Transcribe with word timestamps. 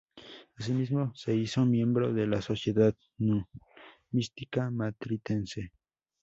Asimismo 0.57 1.13
se 1.13 1.35
hizo 1.35 1.63
miembro 1.63 2.11
de 2.11 2.25
la 2.25 2.41
Sociedad 2.41 2.95
Numismática 3.19 4.71
Matritense. 4.71 5.73